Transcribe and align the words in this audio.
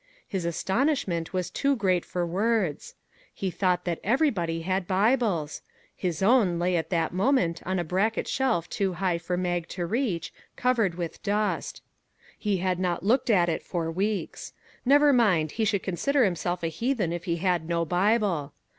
His 0.27 0.45
astonishment 0.45 1.31
was 1.31 1.51
too 1.51 1.75
great 1.75 2.03
for 2.05 2.25
words. 2.25 2.95
He 3.31 3.51
thought 3.51 3.85
that 3.85 3.99
everybody 4.03 4.61
had 4.63 4.87
Bibles. 4.87 5.61
His 5.95 6.23
own 6.23 6.27
"I'LL 6.27 6.39
DO 6.39 6.45
MY 6.45 6.45
VERY 6.47 6.51
BEST' 6.51 6.59
3 6.61 6.73
lay 6.73 6.77
at 6.77 6.89
that 6.89 7.13
moment 7.13 7.63
on 7.67 7.77
a 7.77 7.83
bracket 7.83 8.27
shelf 8.27 8.67
too 8.67 8.93
high 8.93 9.19
for 9.19 9.37
Mag 9.37 9.67
to 9.67 9.85
reach, 9.85 10.33
covered 10.55 10.95
with 10.95 11.21
dust. 11.21 11.83
He 12.39 12.57
had 12.57 12.79
not 12.79 13.03
looked 13.03 13.29
at 13.29 13.47
it 13.47 13.61
for 13.61 13.91
weeks; 13.91 14.53
never 14.85 15.13
mind, 15.13 15.51
he 15.51 15.65
should 15.65 15.83
consider 15.83 16.23
himself 16.25 16.63
a 16.63 16.67
heathen 16.69 17.13
if 17.13 17.25
he 17.25 17.35
had 17.35 17.69
no 17.69 17.85
Bible. 17.85 18.53